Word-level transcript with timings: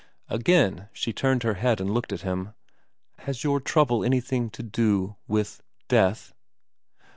Again 0.29 0.89
she 0.93 1.13
turned 1.13 1.43
her 1.43 1.53
head 1.53 1.79
and 1.79 1.91
looked 1.91 2.11
at 2.11 2.21
him.' 2.21 2.55
Has 3.27 3.43
your 3.43 3.59
trouble 3.59 4.03
anything 4.03 4.49
to 4.49 4.63
do 4.63 5.15
with 5.27 5.61
death 5.89 6.33